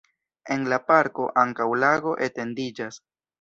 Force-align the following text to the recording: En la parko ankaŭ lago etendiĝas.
En 0.53 0.63
la 0.71 0.79
parko 0.87 1.27
ankaŭ 1.41 1.67
lago 1.83 2.15
etendiĝas. 2.29 2.99